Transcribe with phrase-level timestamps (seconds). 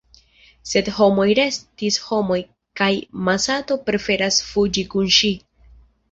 [0.67, 2.37] Sed “homoj restis homoj
[2.81, 2.87] kaj
[3.27, 5.31] Masato preferas fuĝi kun ŝi.